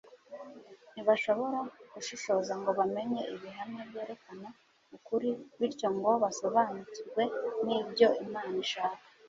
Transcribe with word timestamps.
ntibashobora 0.93 1.59
gushishoza 1.93 2.53
ngo 2.59 2.69
bamenye 2.79 3.21
ibihamya 3.35 3.81
byerekana 3.89 4.49
ukuri 4.95 5.29
bityo 5.59 5.87
ngo 5.97 6.11
basobanukirwe 6.23 7.23
n'ibyo 7.65 8.07
imana 8.25 8.55
ishaka 8.65 9.03